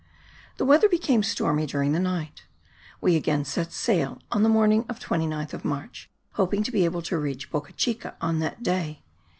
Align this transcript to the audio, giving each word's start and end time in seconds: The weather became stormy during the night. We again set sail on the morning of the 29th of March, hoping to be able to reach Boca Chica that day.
The 0.57 0.65
weather 0.65 0.89
became 0.89 1.21
stormy 1.21 1.67
during 1.67 1.91
the 1.91 1.99
night. 1.99 2.41
We 3.01 3.15
again 3.15 3.45
set 3.45 3.71
sail 3.71 4.17
on 4.31 4.41
the 4.41 4.49
morning 4.49 4.83
of 4.89 4.99
the 4.99 5.05
29th 5.05 5.53
of 5.53 5.63
March, 5.63 6.09
hoping 6.31 6.63
to 6.63 6.71
be 6.71 6.85
able 6.85 7.03
to 7.03 7.19
reach 7.19 7.51
Boca 7.51 7.73
Chica 7.73 8.15
that 8.19 8.63
day. 8.63 9.03